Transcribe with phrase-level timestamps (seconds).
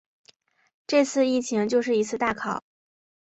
[0.87, 2.63] 这次疫情就是一次大考